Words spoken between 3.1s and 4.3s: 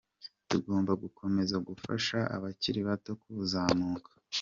kuzamuka.